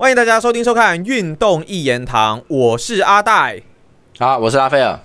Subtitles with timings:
[0.00, 3.60] 欢迎大家收听收看《运动一言堂》，我是阿戴。
[4.18, 4.98] 好，我是拉斐尔。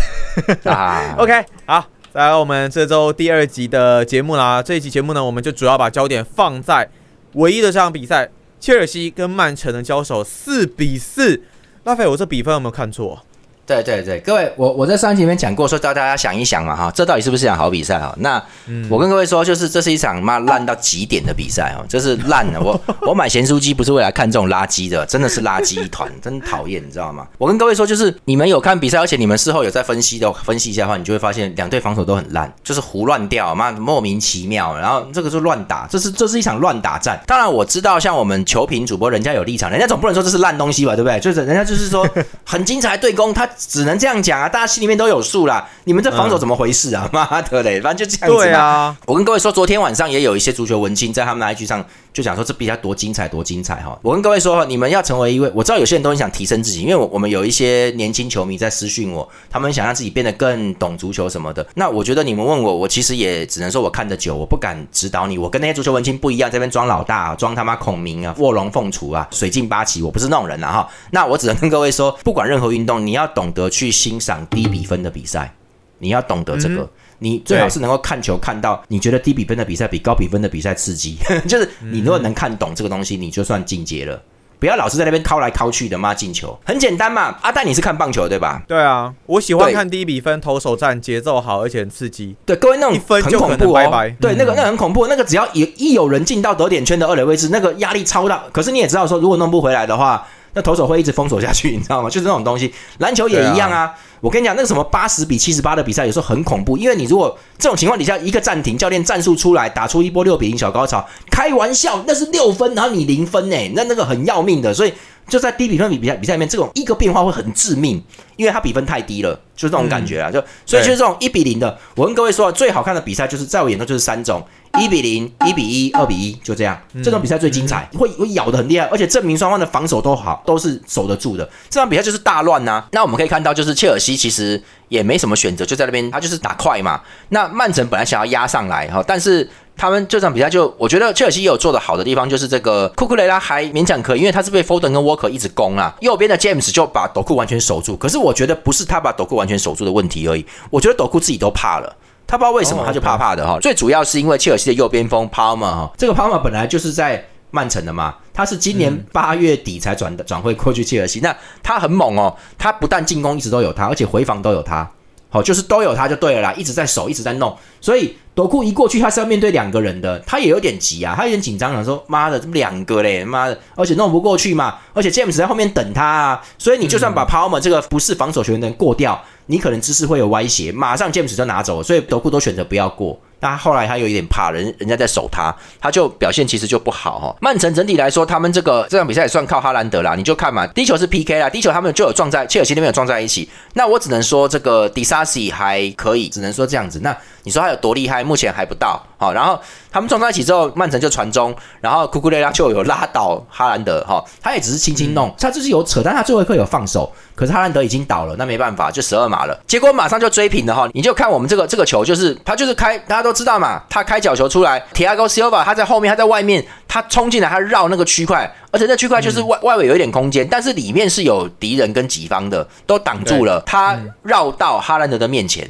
[0.64, 4.62] 啊 OK，好，来我们这周第二集的节目啦。
[4.62, 6.88] 这一集节目呢，我们就主要把焦点放在
[7.34, 11.42] 唯一的这场比赛——切尔西跟曼城的交手，四比四。
[11.84, 13.22] 拉斐，我这比分有没有看错？
[13.70, 18.12] 对对对，各位，我我在上一集里面讲过，说叫大家想一想嘛，哈，这到底是不是一场好比赛哈？
[18.18, 18.42] 那
[18.88, 22.60] 我跟各位说，就是这是一场妈烂到极点的比赛哦，这是烂的。
[22.60, 27.24] 我 我买咸酥鸡不是为了看这种垃圾的，真的是垃圾一团，真讨厌，你知道吗？
[27.38, 37.20] 我跟各位说，就是你们有看比赛，而且你们事后有在分析的，分析一下的话，你就会发现两队防守都很烂，就是胡乱掉，妈莫名其妙，然后这个是乱打，这是这是一场乱打战。
[37.24, 41.20] 当然我知道，像我们球评主播，人家有立场，人家总不能说这是烂东西吧，对不对？
[41.20, 42.08] 就是人家就是说
[42.44, 44.40] 很精彩对攻，他只能这样讲。
[44.40, 45.68] 啊，大家心里面都有数啦。
[45.84, 47.08] 你们这防守怎么回事啊？
[47.12, 48.44] 妈的嘞，反正就这样子。
[48.44, 53.98] 对啊，我跟各位说，昨天晚上也有一些足球文青在他们的 IG 上就想说这比赛多精彩，多精彩哈。
[54.02, 61.66] 我跟各位说，你们要成为一位，我知道有些人都很想提升自己，因为我我们有一些年轻球迷在私讯我，他们想让自己变得更懂足球什么的。
[61.74, 65.36] 那我觉得你们问我，我其实也只能说我看得久，我不敢指导你。
[65.36, 70.88] 我跟那些足球文青不一样，这边装老大，装他妈孔明啊，卧龙凤雏啊，水镜八旗，我不是那种人啊哈。
[71.10, 75.10] 那我只能跟各位说，不管任何运动，你要懂得去欣赏低比分的。
[75.10, 75.52] 比赛，
[75.98, 76.88] 你要懂得这个，
[77.20, 84.20] 你最好是能够看球看到，你觉得低比分的比赛比高比分的比赛刺激， 就是你如果能看懂这个东西，你就算进阶了。
[84.58, 87.34] 不要老是在那边敲来敲去的嘛进球，很简单嘛。
[87.40, 88.62] 阿戴你是看棒球对吧？
[88.68, 92.36] 对啊，我喜欢看低比分投手战，节奏好而且很刺激。
[92.44, 94.12] 对，各位那种一分很恐怖哦。
[94.20, 98.44] 对，那个那很恐怖，那个只要一一有人进到得点圈的二垒位置，那个压力超大。
[98.52, 102.08] 可是你也知道说，如果弄不回来的话，那投手会一直封锁下去， 你知道吗？
[102.10, 103.94] 就是那种东西，篮球也一样啊。
[104.20, 114.92] 我跟你讲，那个什么八十比七十八的比赛，有时候很恐怖，因为你如果这种情况底下一个暂停，教练战术出来打出一波六比零小高潮，开玩笑，那是六分，然后你零分呢，那那个很要命的，所以
[115.26, 118.02] 就在低比分比比赛比赛里面，这种一个变化会很致命，
[118.36, 121.78] 因为它比分太低了，就是这种感觉啊，就所以就是这种一比零的。
[121.94, 124.44] 我跟各位说，最好看的比赛就是在我眼中就是三种。
[124.78, 126.80] 一比零，一比一，二比一，就这样。
[127.02, 131.48] 这种比赛最精彩，会会咬的很厉害，而且证明双方的防守都好，都是守得住的。
[131.68, 132.84] 这场比赛就是大乱呐。
[132.92, 137.00] 那我们可以看到，就是切尔西其实也没什么选择，就在那边，他就是打快嘛。
[137.30, 145.94] 那曼城本来想要压上来哈，但是他们这场比赛就，我觉得切尔西也有做的好的地方，就是这个库库雷拉还勉强可以，因为他是被 Foden 跟沃克一直攻啊。
[146.00, 151.96] 右边的 James 就把斗库完全守住，可是我觉得不是他把斗库完全守住的问题而已，我觉得斗库自己都怕了。
[152.30, 153.58] 他不知道为什么，他就怕怕的哈。
[153.60, 161.18] 最主要是因为切尔西的右边锋 Palmer 哈，这个 Palmer 本来就是在曼城的嘛，他是今年八月底才转的转会过去切尔西。
[161.18, 164.88] 那他很猛哦，他不但进攻一直都有他，而且回防都有他，
[165.28, 167.52] 好就是都有他就对了啦，一直在守，一直在弄。
[167.80, 179.22] 所以夺库一过去，他是要面对两个人的，他也有点急啊，他有点紧张，想说妈的，这么两个嘞，妈的，而且弄不过去嘛，而且 James 在后面等他啊，所以你就算把 Palmer 这个不是防守球员的人过掉。
[179.46, 183.18] 你可能姿势会有歪斜，马上 James 就拿走了，所以德库都选择不要过。
[183.40, 187.36] 那后来他有一点怕人，人家在守他，他就表现其实就不好哈。
[187.40, 190.14] 曼城整体来说，他们这个这场比赛也算靠哈兰德啦。
[190.14, 193.48] 你就看嘛，第一球是 PK 啦，第一球他们就有撞在切尔西那边有撞在一起。
[193.74, 197.00] 那我只能说这个迪萨西还可以，只能说这样子。
[197.02, 198.22] 那你说他有多厉害？
[198.30, 199.02] 目前还不到。
[199.18, 199.58] 好，然后
[199.90, 207.12] 他们撞在一起之后，曼城就传中，然后库库雷拉就有拉倒哈兰德哈，他也只是轻轻弄，他就是有扯，但他最后一刻有放手。
[207.34, 209.58] 可是哈兰德已经倒了，那没办法，就十二码了。
[209.66, 225.68] 结果马上就追平了哈，你就看我们这个这个球，就是他就是开，大家都知道嘛，他开角球出来，铁阿高 Silva 他在后面，他在外面，他冲进来，他绕那个区块，而且那区块就是外外围有一点空间，但是里面是有敌人跟己方的，都挡住了，他绕到哈兰德的面前，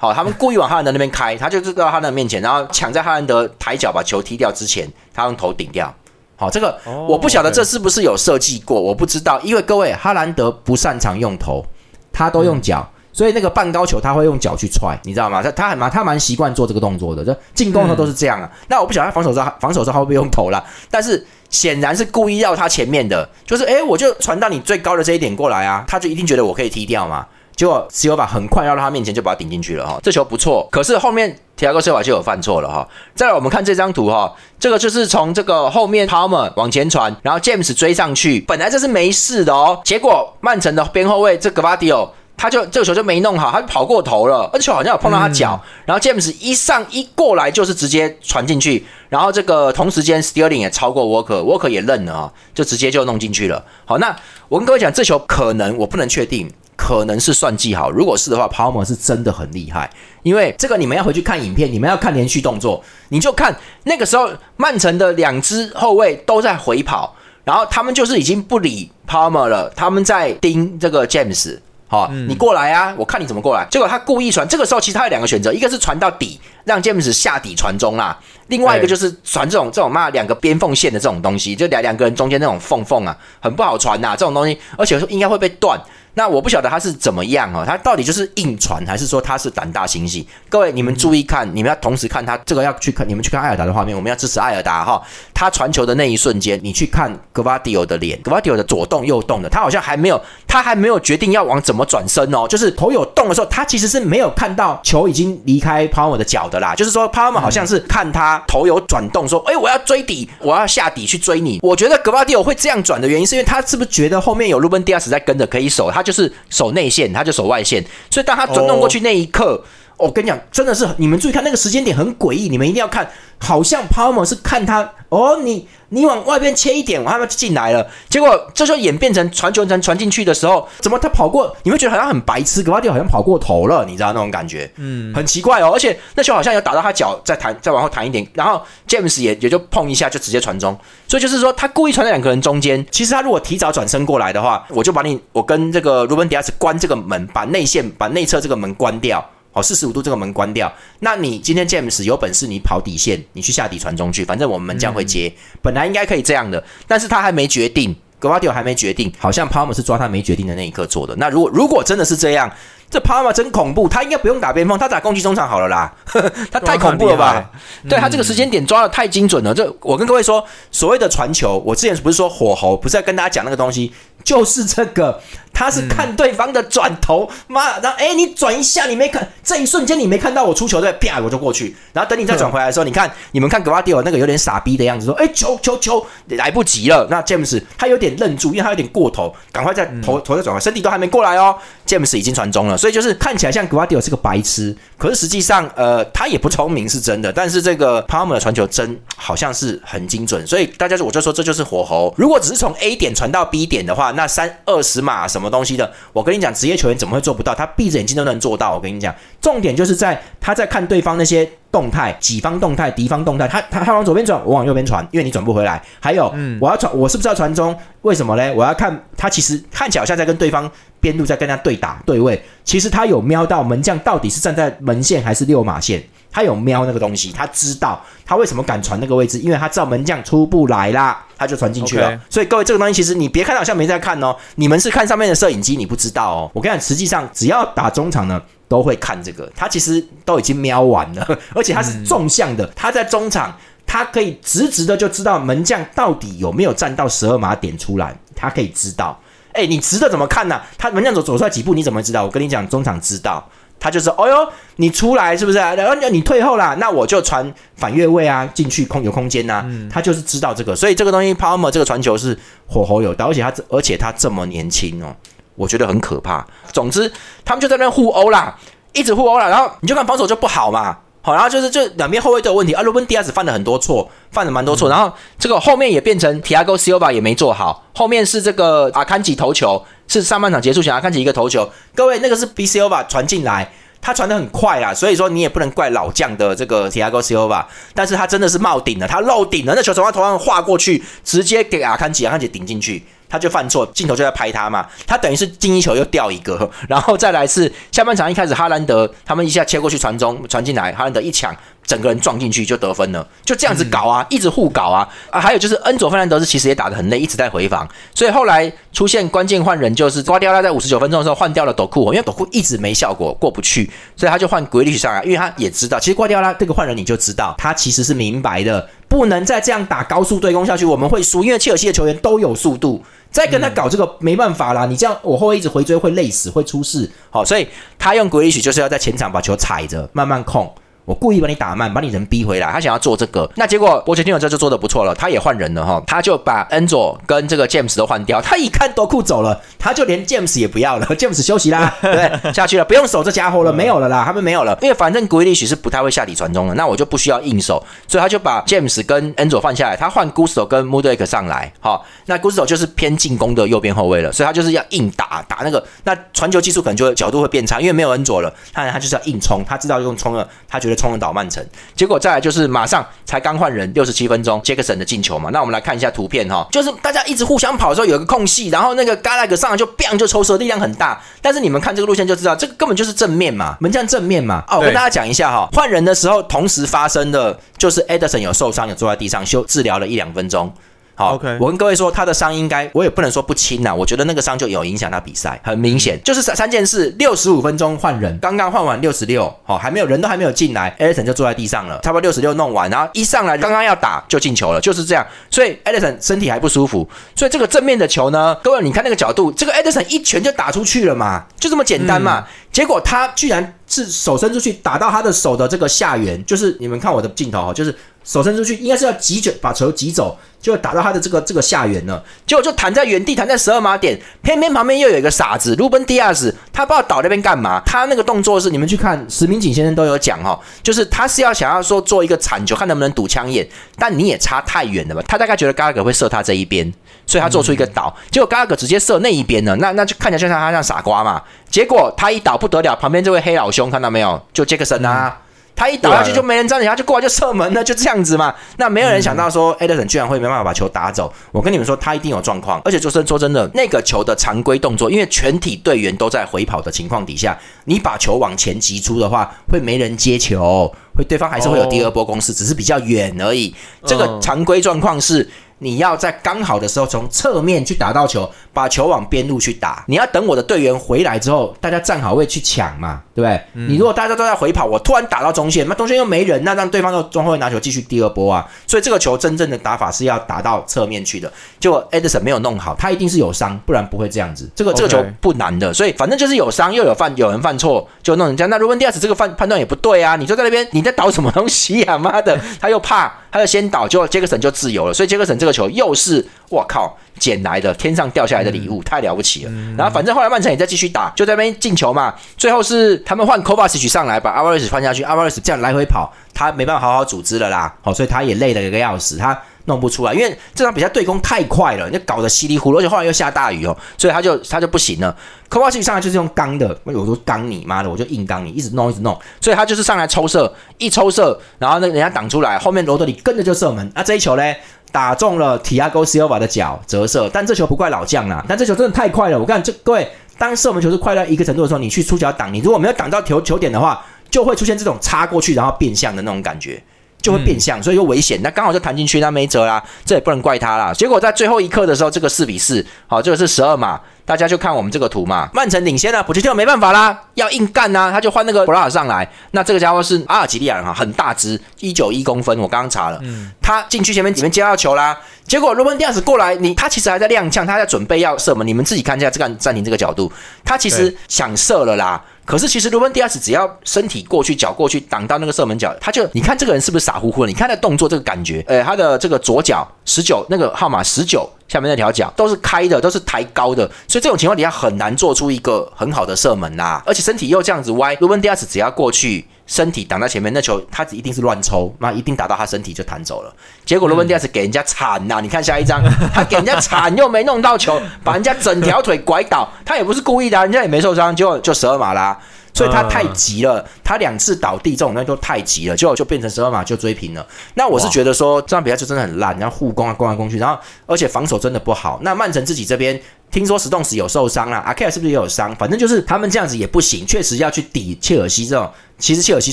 [0.00, 5.92] 好，他们故意往哈兰德那边开，他就是到哈兰德面前，然后抢在哈兰德抬脚把球踢掉之前，他用头顶掉。
[6.36, 6.78] 好，这个
[7.08, 11.66] 我不晓得这是不是有设计过，我不知道，因为各位哈兰德不擅长用头，
[12.12, 15.42] 他都用脚，所以那个半高球他会用脚去踹，你知道吗？
[15.42, 18.48] 他他蛮他蛮习惯做这个动作的，这进攻的时候都是这样啊。
[18.68, 27.26] 那我不晓得他防守时候防守时候会不会用头了，但是显然是故意绕他前面的，就是哎，我就传到你最高的这一点过来啊，他就一定觉得我可以踢掉嘛。
[27.58, 32.88] 结果斯尤巴很快绕到他面前就把他顶进去了哈，这球不错，可是后面提亚戈斯瓦就有犯错了哈。
[33.16, 53.64] 再来我们看这张图哈，这个就是从这个后面 Palmer 往前传，然后 James 追上去，本来这是没事的哦，结果曼城的边后卫这个 Vadio 他就这个球就没弄好，他就跑过头了，而且好像有碰到他脚，然后 James 一上一过来就是直接传进去，然后这个同时间 Sterling 也超过 Walker，Walker 也愣了啊，就直接就弄进去了。
[53.84, 54.16] 好，那
[54.48, 56.48] 我跟各位讲，这球可能我不能确定。
[56.78, 59.90] 可能是算计好，如果是的话，Palmer 是真的很厉害。
[60.22, 71.58] 因为这个你们要回去看影片，你们要看连续动作，你就看那个时候曼城的两支后卫都在回跑，然后他们就是已经不理 Palmer 了，他们在盯这个 James。
[71.90, 72.94] 好，你过来啊！
[72.98, 73.66] 我看你怎么过来。
[73.70, 78.14] 结果他故意传，这个时候其实他有两个选择，一个是传到底，让 James 下底传中啦；
[78.48, 84.10] 另外一个就是传这种这种嘛两个边缝线的这种东西，就两两个人中间那种缝缝啊，很不好传呐。
[84.14, 85.80] 这种东西，而且应该会被断。
[86.18, 90.26] 那我不晓得他是怎么样哦，他到底就是硬传，还是说他是胆大心细？
[90.48, 95.00] 各位，你们注意看，你们要同时看他这个要去看，你们去看艾尔达的画面，我们要支持艾尔达哈。
[95.32, 102.48] 他传球的那一瞬间，你去看格瓦迪奥的脸，格瓦迪奥的左动右动的，他好像还没有，他还没有决定要往怎么转身哦。
[102.48, 106.74] 就是头有动的时候，他其实是没有看到球已经离开帕尔的脚的啦。
[106.74, 117.84] 就是说，帕尔好像是看他头有转动，说：“哎，我要追底，我要下底去追你。”我觉得格瓦迪奥会这样转的原因，是因为他是不是觉得后面有鲁本迪亚斯在跟着可以守，他就是守内线，他就守外线。
[118.10, 119.62] 所以当他转动过去那一刻，
[119.98, 123.08] 我跟你讲，真的是你们注意看那个时间点很诡异，你们一定要看。
[123.40, 127.88] 好像 Palmer 是看他哦，你你往外边切一点，我他妈就进来了。
[128.08, 131.56] 结果这时候演变成传球传传进去的时候，怎么他跑过？
[131.62, 134.68] 你会觉得好像很白痴，格瓦迪好像跑过头了，你知道那种感觉？
[134.74, 135.70] 嗯，很奇怪哦。
[135.72, 140.76] 而且那球好像有打到他脚，再弹再往后弹一点，然后 James 也也就碰一下，就直接传中。
[141.06, 142.84] 所以就是说，他故意传在两个人中间。
[142.90, 149.24] 其实他如果提早转身过来的话，我就把你我跟这个鲁本迪亚斯关这个门，把内线把内侧这个门关掉。
[149.50, 150.72] 好，四十五度这个门关掉。
[151.00, 155.32] 那你今天 James 有本事，你跑底线，你去下底传中去，反正我们门将会接。
[155.62, 161.16] 本来应该可以这样的，但是他还没决定，格瓦迪欧还没决定，好像 Palmer 是抓他没决定的那一刻做的。
[161.16, 162.52] 那如果如果真的是这样，
[162.90, 165.92] 这 Palmer 真恐怖，他应该不用打边锋，他打攻击中场好了啦。
[166.50, 167.50] 他太恐怖了吧？
[167.88, 169.52] 对他这个时间点抓的太精准了。
[169.52, 173.92] 这我跟各位说，所谓的传球，我之前不是说火候，不是在跟大家讲那个东西，
[174.24, 175.20] 就是这个。
[175.50, 181.74] 他是看对方的转头，妈，然后哎，你转一下，你没看这一瞬间，你没看到我出球对，啪，我就过去。
[181.92, 187.04] 然后等你再转回来的时候，你看你们看格瓦迪奥那个有点傻逼的样子，说哎，球球球，来不及了。
[187.10, 191.56] 那詹姆斯他有点愣住，因为他有点过头，赶快再头头再转回来，身体都还没过来哦。
[191.84, 197.32] 詹姆斯已经传中了，所以就是看起来像格瓦迪奥是个白痴，可是实际上呃他也不聪明是真的。
[197.32, 202.14] 但是这个帕姆的传球真好像是很精准，所以大家就我就说这就是火候。
[202.16, 205.48] 如果只是从 A 点传到 B 点的话，那三二十码什么？
[205.48, 207.54] 东西的，我跟你讲，职业球员怎么会做不到？
[207.54, 208.74] 他闭着眼睛都能做到。
[208.74, 213.46] 我跟你讲，重点就是在他在看对方那些动态，己方动态、敌方动态。
[213.46, 215.82] 他他他往左边转，我往右边传，因为你转不回来。
[216.00, 217.76] 还有，我要传，我是不是要传中？
[218.02, 218.52] 为什么嘞？
[218.54, 220.70] 我要看他其实看起来好像在跟对方
[221.00, 226.02] 边路在跟他对打对位，其实他有瞄到门将到底是站在门线还是六码线。
[226.30, 232.20] 他有瞄那个东西，他知道他为什么敢传那个位置，因为他知道门将出不来啦，他就传进去了。
[232.28, 236.50] 所以各位，这个东西其实你别看好像没在看哦，你们是看上面的摄影机，你不知道哦。
[236.52, 239.50] 我跟你讲，实际上只要打中场呢，都会看这个。
[239.56, 249.18] 他其实都已经瞄完了， 而且他是纵向的，他在中场，他可以直直的就知道门将到底有没有站到十二码点出来，他可以知道。
[249.52, 250.60] 哎，你直的怎么看呢？
[250.76, 252.22] 他门将走走出来几步，你怎么知道？
[252.22, 253.48] 我跟你讲，中场知道。
[253.80, 255.58] 他就说：“哦哟，你出来是不是？
[255.58, 259.64] 然后你退后啦，那我就传反越位啊，进去空有空间呐。
[259.88, 262.36] 他就是知道这个，所以这个东西 Palmer 这个传球是
[262.66, 265.14] 火候有的，而且他而且他这么年轻哦，
[265.54, 266.44] 我觉得很可怕。
[266.72, 267.10] 总之，
[267.44, 268.58] 他们就在那互殴啦，
[268.92, 270.98] 一直互殴啦，然后你就看防守就不好嘛。
[271.20, 272.82] 好，然后就是这两边后卫都有问题啊。
[272.82, 301.54] 罗本迪亚斯犯了很多错，犯了蛮多错，然后这个后面也变成 Tiago Silva 也没做好，后面是这个阿坎吉头球。”是上半场结束前，看起一个头球，各位那个是 B C O 吧传进来，他传的很快啊，所以说你也不能怪老将的这个 Tiago C O 吧，但是他真的是冒顶了，他漏顶了，那球从他头上划过去，直接给阿坎吉，阿坎吉顶进去，他就犯错，镜头就在拍他嘛，他等于是进一球又掉一个，然后再来是下半场一开始哈兰德他们一下切过去传中传进来，哈兰德一抢。
[301.88, 305.40] 整个人撞进去就得分了，就这样子搞啊，一直互搞啊啊！
[305.40, 327.66] 还有就是恩佐费兰德斯其实也打得很累，一直在回防，所以后来出现关键换人，就是瓜迪奥拉在五十九分钟的时候换掉了斗库，因为斗库一直没效果，过不去，所以他就换格里奇上来，因为他也知道，其实瓜迪奥拉这个换人你就知道，他其实是明白的，不能再这样打高速对攻下去，我们会输，因为切尔西的球员都有速度，再跟他搞这个没办法啦，你这样我后卫一直回追会累死，会出事，好，所以
[327.98, 330.70] 他用格里奇就是要在前场把球踩着，慢慢控。
[331.08, 332.70] 我故意把你打慢，把你人逼回来。
[332.70, 335.14] 他想要做这个，那结果波切蒂诺这就做的不错了。
[335.14, 338.42] 他也换人了哈，他就把恩佐跟这个 James 都换掉。
[338.42, 341.06] 他一看多库走了，他就连 James 也不要了。
[341.16, 344.76] James 休息啦，对，下去了，不用守这家伙了，没有了啦，他们没有了。
[344.82, 351.72] 因为反正古利许是不太会下底传中的，那我就不需要硬守，所以他就把 James 跟恩佐换下来，他换 Gusto 跟 Mudrik 上来。
[351.80, 360.97] 好，那 Gusto 就是偏进攻的右边后卫了，所以他就是要硬打打那个，那传球技术可能就会角度会变差，因为没有恩佐了，他他就是要硬冲，他知道用冲了，他觉得。
[360.98, 361.64] 冲了倒曼城。
[361.94, 365.48] 结果再来就是马上才刚换人，六十七分钟，杰克森的进球嘛。
[365.50, 371.22] 那我们来看一下图片哈，就是大家一直互相跑的时候有一个空隙，然后那个 g a l a 上来就 bang 就抽射，力量很大。
[371.40, 374.64] 但是你们看这个路线就知道，这个根本就是正面嘛，门将正面嘛。
[374.68, 380.72] 哦，我跟大家讲一下哈，换人的时候同时发生的就是 Edison 有受伤，有坐在地上休治疗了一两分钟。
[381.18, 407.92] 好，OK，我跟各位说，他的伤应该我也不能说不轻呐，我觉得那个伤就有影响他比赛，很明显，就是三三件事，六十五分钟换人，刚刚换完六十六，好，还没有人都还没有进来，Edison 就坐在地上了，差不多六十六弄完，然后一上来刚刚要打就进球了，就是这样，所以 Edison 身体还不舒服，所以这个正面的球呢，各位你看那个角度，这个 Edison 一拳就打出去了嘛，就这么简单嘛，结果他居然是手伸出去打到他的手的这个下缘，就是你们看我的镜头哈，就是。
[408.28, 423.66] 手伸出去，应该是要急着把球挤走，就打到他的这个这个下缘了，结果就弹在原地，弹在十二码点，偏偏旁边又有一个傻子，鲁本迪亚斯，他不知道倒那边干嘛，他那个动作是你们去看石明景先生都有讲哈，就是他是要想要说做一个铲球，看能不能堵枪眼，
[423.96, 425.22] 但你也差太远了吧？
[425.26, 426.92] 他大概觉得嘎格会射他这一边，
[427.26, 434.38] 所以他做出一个倒，结果嘎格直接射那一边了，那那就看起来就像他像傻瓜嘛，结果他一倒不得了，旁边这位黑老兄看到没有？
[434.52, 435.38] 就杰克森啊。
[435.78, 438.52] 他一倒下去就没人站起，他就过来就射门了，就这样子嘛。
[438.78, 441.32] 那没有人想到说艾德森居然会没办法把球打走。
[441.52, 442.82] 我跟你们说，他一定有状况。
[442.84, 453.72] 而且就是说真的，那个球的常规动作，因为全体队员都在回跑的情况底下，你把球往前击出的话，会没人接球，会对方还是会有第二波攻势，只是比较远而已。
[454.04, 455.48] 这个常规状况是。
[455.78, 460.04] 你要在刚好的时候从侧面去打到球，把球往边路去打。
[460.08, 463.86] 你要等我的队员回来之后，大家站好位去抢嘛，对不对？
[463.86, 468.66] 你如果大家都在回跑，我突然打到中线，那中线又没人，那让对方的中后卫拿球继续第二波啊。
[468.86, 471.52] 所以这个球真正的打法是要打到侧面去的。
[471.78, 474.68] 结果 Edison 没有弄好，他一定是有伤，不然不会这样子。
[474.74, 478.66] 这个这个球不难的，所以反正就是有伤又有犯有人犯错就弄人家。
[478.66, 482.18] 那如果第二次这个判判断也不对啊，你就在那边你在倒什么东西呀？
[482.18, 483.32] 妈的，他又怕。
[483.50, 489.72] 他就先倒，结果杰克森就自由了，所以杰克森这个球又是我靠捡来的，天上掉下来的礼物，太了不起了。
[489.96, 492.34] 然后反正后来曼城也在继续打，就在那边进球嘛。
[492.56, 497.94] 最后是他们换 Kovacic 上来把阿瓦雷斯换下去，阿瓦雷斯这样来回跑，他没办法好好组织了啦。
[498.02, 499.58] 好，所以他也累了个要死，他。
[499.84, 505.34] 弄不出来，因为这场比赛对攻太快了，你搞得稀里糊涂，而且后来又下大雨哦，所以他就他就不行了。
[505.70, 514.12] 科瓦奇上来就是用刚的，我说刚你妈的，我就硬刚你，一直弄一直弄，所以他就是上来抽射，一抽射，然后那人家挡出来，后面罗德里跟着就射门。
[514.14, 514.74] 那这一球呢，
[515.10, 517.48] 打中了提亚戈西奥瓦的脚，折射。
[517.52, 519.58] 但这球不怪老将啦，但这球真的太快了。
[519.58, 527.02] 我看这各位，当射门球是快到一个程度的时候，你去出脚挡，你如果没有挡到球球点的话，就会出现这种插过去然后变向的那种感觉。
[527.40, 528.60] 就会变相，所以又危险。
[528.62, 531.12] 那刚好就弹进去，那没辙啦，这也不能怪他啦。
[531.12, 535.68] 结果在最后一刻的时候，这个四比四，好，这个是十二码，大家就看我们这个图嘛。
[535.72, 539.48] 曼城领先了，普吉特没办法啦，要硬干呐，他就换那个布拉尔上来。
[539.70, 545.38] 那这个家伙是阿尔及利亚人哈，很大只，一九一公分，我刚刚查了，嗯他进去前面里面接到球啦。
[545.64, 548.86] 结果罗本迪亚斯过来，你他其实还在踉跄，他在准备要射门。
[548.86, 550.50] 你们自己看一下这个暂停这个角度，
[550.84, 552.42] 他其实想射了啦。
[552.68, 557.68] 可是其实罗本迪亚斯只要身体过去，脚过去挡到那个射门角，他就你看这个人是不是傻乎乎的？
[557.68, 567.20] 你看他动作这个感觉，呃，他的这个左脚十九那个号码十九下面那条脚都是开的，都是抬高的，所以这种情况底下很难做出一个很好的射门呐。
[567.26, 569.66] 而且身体又这样子歪，罗本第二次只要过去。
[569.88, 573.74] 身体挡在前面，那球他一定是乱抽，那一定打到他身体就弹走了。
[574.04, 582.58] 结果罗文迪亚斯给人家铲呐，你看下一张，他给人家铲又没弄到球，把人家整条腿拐倒，他也不是故意的，人家也没受伤，就就十二码啦。
[582.98, 587.64] 所以他太急了，他两次倒地这种东西都太急了，就就变成十二码就追平了。
[587.94, 592.40] 那我是觉得说这场比赛就真的很烂，然后护攻啊攻来攻去，然后而且防守真的不好。
[592.42, 593.40] 那曼城自己这边
[593.70, 595.94] 听说石栋石有受伤啦，阿凯尔是不是也有伤？
[595.94, 599.08] 反正就是他们这样子也不行，确实要去抵切尔西这种。
[599.38, 599.92] 其实切尔西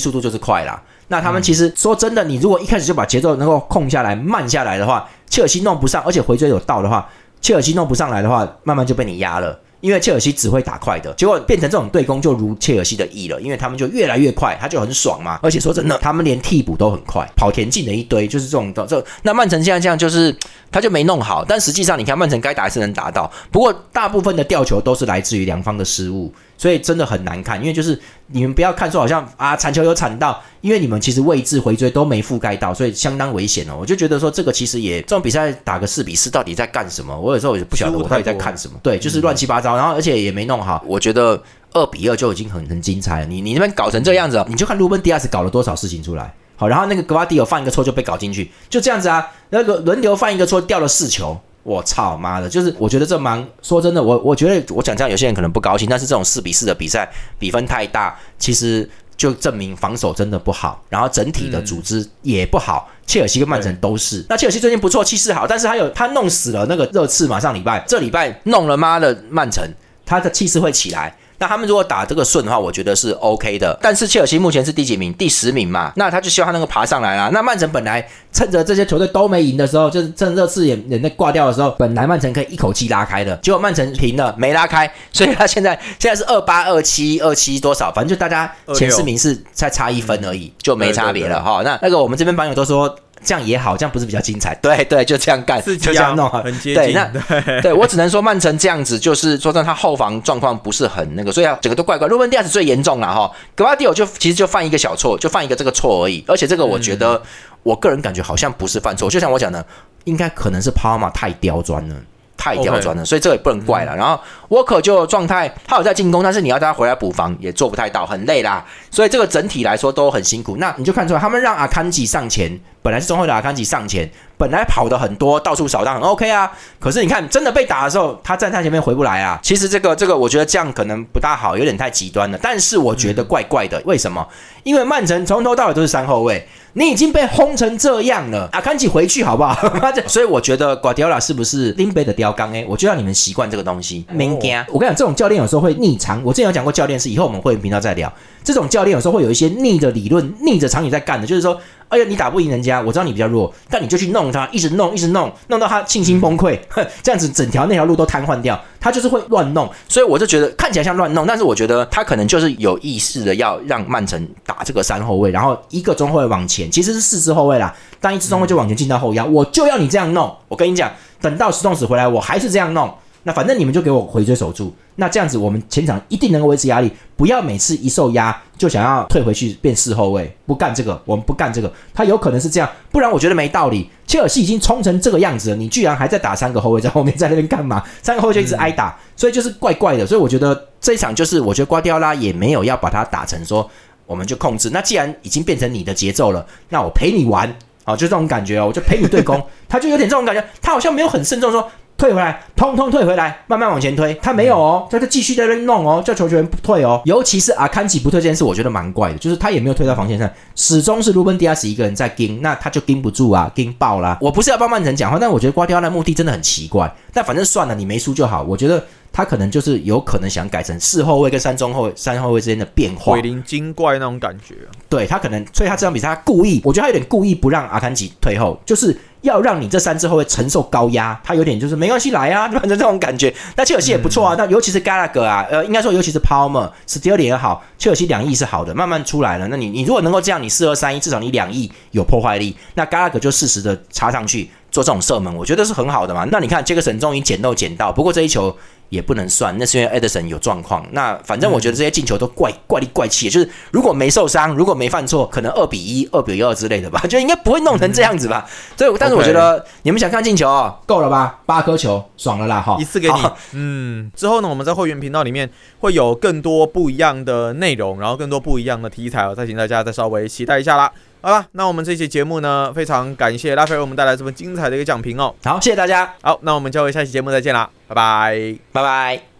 [0.00, 0.82] 速度就是快啦。
[1.06, 7.08] 那他们其实说真的，你如果一开始就把节奏能够控下来、慢下来的话，切尔西弄不上，而且回追有到的话，
[7.40, 9.60] 切尔西弄不上来的话，慢慢就被你压了。
[9.86, 15.38] 因为切尔西只会打快的，结果变成这种对攻就如切尔西的意了，因为他们就越来越快，他就很爽嘛。
[15.44, 18.84] 而且说真的，他们连替补都很快，跑田径的一堆，就是这种的。
[18.84, 20.34] 这那曼城现在这样，就是
[20.72, 21.44] 他就没弄好。
[21.44, 26.34] 但实际上，你看曼城该打还是能打到，不过大部分的吊球都是来自于两方的失误。
[26.58, 27.98] 所以真的很难看，因为就是
[28.28, 33.76] 你们不要看说好像啊铲球有铲到，因为你们其实位置回追都没覆盖到，所以相当危险哦。
[33.78, 37.18] 我就觉得说这个其实也这种比赛打个四比四到底在干什么？
[37.18, 38.78] 我有时候也不晓得我到底在看什么。
[38.82, 40.82] 对，就是乱七八糟，然后而且也没弄好。
[40.86, 43.26] 我觉得二比二就已经很很精彩了。
[43.26, 46.32] 你你那边搞成这样子，你就看卢本迪亚斯搞了多少事情出来。
[46.56, 49.30] 好，然后那个格瓦迪尔犯一个错就被搞进去，就这样子啊。
[49.50, 51.38] 那个轮流犯一个错掉了四球。
[51.66, 52.48] 我操妈的！
[52.48, 62.88] 就是我觉得这蛮说真的，我我觉得我讲这样有些人可能不高兴，但是这种四比四的比赛比分太大，其实就证明防守真的不好，然后整体的组织也不好。
[63.04, 64.24] 切尔西跟曼城都是。
[64.28, 69.68] 那切尔西最近不错，气势好，但是他有他弄死了那个热刺嘛，上礼拜这礼拜弄了妈的曼城，
[70.04, 71.16] 他的气势会起来。
[71.38, 73.78] 那他们如果打这个顺的话，我觉得是 OK 的。
[73.80, 75.12] 但是切尔西目前是第几名？
[75.14, 75.92] 第十名嘛。
[75.96, 77.30] 那他就希望他能够爬上来啦。
[77.32, 87.92] 那曼城本来趁着这些球队都没赢的时候，就是趁热刺也也那挂掉的时候，本来曼城可以一口气拉开的，结果曼城平了，没拉开，所以他现在现在是二八二七二七多少？
[87.92, 91.62] 反正就大家前四名是再差一分而已，就没差别了哈。
[91.64, 92.94] 那那个我们这边网友都说。
[93.26, 94.54] 这样也好，这样不是比较精彩？
[94.62, 96.94] 对对，就这样干，就这样弄，很接近。
[96.94, 102.06] 那对我只能说曼城这样子，就是说，他后防状况不是很那个，所以啊，整个都怪怪。
[102.06, 106.24] 路本迪亚斯最严重了哈，格瓦迪奥就其实就犯一个小错，就犯一个这个错而已。
[106.28, 107.20] 而且这个我觉得，
[107.64, 109.66] 我个人感觉好像不是犯错，就像我讲的，
[110.04, 111.96] 应该可能是帕马太刁钻了。
[112.38, 113.96] 太刁钻了，所以这个也不能怪了。
[113.96, 118.62] 然后沃克就状态，他有在进攻，但是你要他回来补防也做不太到，很累啦。
[118.90, 120.54] 所以这个整体来说都很辛苦。
[120.58, 126.52] 那你就看出来，他们让阿坎吉上前，本来是中后的阿坎吉上前，本来跑的很多，到处扫荡，很 OK 啊。
[126.78, 129.40] 可是你看，真的被打的时候，他站在前面回不来啊。
[129.42, 132.38] 其实这个这个，我觉得这样可能不大好，有点太极端了。
[132.40, 134.24] 但是我觉得怪怪的，为什么？
[134.62, 136.46] 因为曼城从头到尾都是三后卫。
[136.74, 139.58] 你已经被轰成这样了，阿坎吉回去好不好？
[140.06, 142.52] 所以我觉得瓜迪奥拉是不是林贝的雕钢？
[142.52, 144.04] 哎，我就让你们习惯这个东西。
[144.12, 146.22] 没惊，我跟你讲，这种教练有时候会逆常。
[146.22, 148.12] 我之前有讲过教练是，以后我们会频道再聊。
[148.44, 151.58] 这种教练有时候会有一些逆着理论、逆着常理在干的，就是说。
[151.88, 156.58] 哎呀，你打不赢人家，我知道你比较弱，但你就去弄他，一直弄，一直弄，弄到他信心崩溃，
[157.02, 158.60] 这样子整条那条路都瘫痪掉。
[158.80, 170.32] 他就是会乱弄，所以我就觉得看起来像乱弄，但是我觉得他可能就是有意识的要让曼城打这个三后卫，然后一个中后卫往前，其实是四支后卫啦，当一支中卫就往前进到后腰，我就要你这样弄。
[170.48, 170.90] 我跟你讲，
[171.20, 172.92] 等到石洞子回来，我还是这样弄。
[173.24, 181.72] 那反正你们就给我回追守住，那这样子我们前场一定能够维持压力，不要每次一受压就想要退回去变四后卫，不干这个，我们不干这个。
[181.94, 183.90] 他有可能是这样，不然我觉得没道理。
[184.06, 187.82] 切尔西已经冲成这个样子了，你居然还在打三个后卫在后面，在那边干嘛？
[188.02, 190.06] 三个后卫就一直挨打，所以就是怪怪的。
[190.06, 193.68] 所以我觉得这一场就是我觉得瓜迪奥拉也没有要把它打成说
[194.06, 194.70] 我们就控制。
[194.70, 197.52] 那既然已经变成你的节奏了，那我陪你玩，
[197.84, 199.42] 好，就这种感觉哦，我就陪你对攻。
[199.68, 201.70] 他就有点这种感觉，他好像没有很慎重说。
[201.96, 204.12] 退回来，通通退回来，慢慢往前推。
[204.22, 207.00] 他没有哦，他就继续在那弄哦，叫球员不退哦。
[207.06, 214.18] 尤其是阿坎吉不退这件事，我觉得蛮怪的，就是他也没有退到防线上，始终是卢本迪亚斯一个人在盯，那他就盯不住啊，盯爆啦。
[214.20, 216.94] 我不是要帮曼城讲话，但我觉得瓜迪奥拉目的真的很奇怪。
[217.14, 218.42] 但反正算了，你没输就好。
[218.42, 224.54] 我觉得他可能就是有可能想改成四后卫跟三中后三后卫之间的变化，鬼灵精怪那种感觉。
[224.90, 228.94] 对他可能，所以他这场比赛他故意，我觉得他有点故意不让阿坎吉退后，就是。
[229.26, 233.32] 要让你这三支后卫承受高压，他有点就是没关系来啊， 反正这种感觉。
[233.56, 239.46] 那切尔西也不错啊，那尤其是 Gallagher 啊，呃，应该说尤其是 Palmer、s t e l l 也好，切尔西两翼是好的，慢慢出来了。
[239.48, 246.26] 那你你如果能够这样，你四二三一，至少你两翼有破坏力，那 Gallagher 就适时的插上去做这种射门，我觉得是很好的嘛。
[246.30, 248.56] 那你看杰克森终于捡漏捡到，不过这一球。
[248.88, 250.86] 也不能算，那是因为 Edison 有状况。
[250.92, 258.48] 那反正我觉得这些进球都怪怪里怪气，就是如果没受伤，如果没犯错，可能二比一、二比二之类的吧，就应该不会弄成这样子吧。
[258.76, 261.40] 所以，但是我觉得你们想看进球哦，够了吧？
[261.46, 262.60] 八颗球，爽了啦！
[262.60, 263.14] 哈，一次给你。
[263.52, 270.90] 嗯，之后呢，我们在会员频道里面会有更多不一样的内容，然后更多不一样的题材哦，再请大家再稍微期待一下啦。
[271.20, 275.34] 好了，那我们这期节目呢，非常感谢拉菲为我们带来这么精彩的一个讲评哦。
[275.44, 276.14] 好，谢谢大家。
[276.22, 279.35] 好，那我们就会下期节目再见啦，拜拜，拜拜。